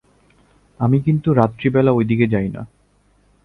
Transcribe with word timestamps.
আমি 0.79 0.97
কিন্তু 1.01 1.29
রাত্রিবেলা 1.33 1.91
ওইদিকে 1.91 2.25
যাই 2.27 2.47
না। 2.49 2.61